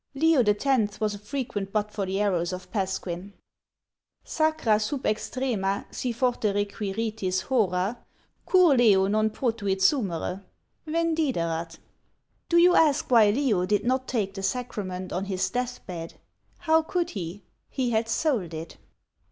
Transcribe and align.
Leo 0.15 0.41
X. 0.43 0.99
was 0.99 1.13
a 1.13 1.19
frequent 1.19 1.71
butt 1.71 1.91
for 1.93 2.07
the 2.07 2.19
arrows 2.19 2.51
of 2.51 2.71
Pasquin: 2.71 3.33
Sacra 4.23 4.79
sub 4.79 5.03
extremâ, 5.03 5.85
si 5.93 6.11
forte 6.11 6.51
requiritis, 6.51 7.43
horâ 7.43 7.97
Cur 8.43 8.75
Leo 8.77 9.05
non 9.05 9.29
potuit 9.29 9.79
sumere; 9.79 10.41
vendiderat. 10.87 11.77
"Do 12.49 12.57
you 12.57 12.73
ask 12.75 13.11
why 13.11 13.29
Leo 13.29 13.67
did 13.67 13.85
not 13.85 14.07
take 14.07 14.33
the 14.33 14.41
sacrament 14.41 15.13
on 15.13 15.25
his 15.25 15.47
death 15.51 15.85
bed? 15.85 16.15
How 16.57 16.81
could 16.81 17.11
he? 17.11 17.43
He 17.69 17.91
had 17.91 18.09
sold 18.09 18.55
it!" 18.55 18.77